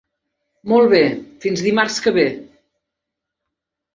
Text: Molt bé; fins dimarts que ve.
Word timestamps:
Molt 0.71 0.87
bé; 0.93 1.01
fins 1.43 1.61
dimarts 1.67 1.99
que 2.05 2.13
ve. 2.17 2.25